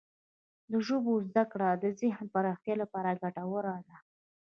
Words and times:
د 0.71 0.73
ژبو 0.87 1.13
زده 1.27 1.43
کړه 1.51 1.69
د 1.83 1.85
ذهن 1.99 2.25
پراختیا 2.33 2.75
لپاره 2.83 3.19
ګټوره 3.21 3.75
ده. 3.87 3.97